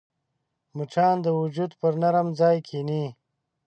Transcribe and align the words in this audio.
مچان 0.77 1.15
د 1.25 1.27
وجود 1.39 1.71
پر 1.79 1.93
نرم 2.01 2.27
ځای 2.39 2.57
کښېني 2.67 3.05